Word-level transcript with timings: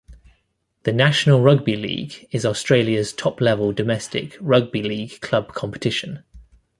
The 0.81 0.93
National 0.93 1.41
Rugby 1.43 1.75
League 1.75 2.27
is 2.31 2.43
Australia's 2.43 3.13
top-level 3.13 3.71
domestic 3.73 4.35
rugby-league 4.39 5.21
club 5.21 5.53
competition. 5.53 6.23